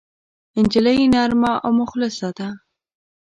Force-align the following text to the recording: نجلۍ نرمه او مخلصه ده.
نجلۍ 0.61 0.99
نرمه 1.13 1.53
او 1.65 1.71
مخلصه 1.79 2.29
ده. 2.37 2.47